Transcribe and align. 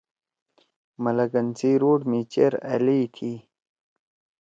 ملکنڈ 1.03 1.51
سی 1.59 1.71
روڈ 1.81 1.99
می 2.09 2.19
چیر 2.31 2.53
ألئی 2.73 3.03
تھی۔ 3.15 3.31